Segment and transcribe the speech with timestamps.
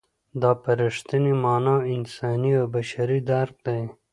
[0.41, 3.81] دا په رښتینې مانا انساني او بشري درک دی.